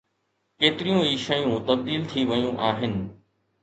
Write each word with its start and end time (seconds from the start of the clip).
ڪيتريون 0.63 1.01
ئي 1.07 1.13
شيون 1.25 1.53
تبديل 1.69 2.01
ٿي 2.11 2.21
ويون 2.33 2.55
آهن. 2.73 2.93